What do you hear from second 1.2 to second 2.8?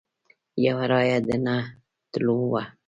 د نه تلو وه.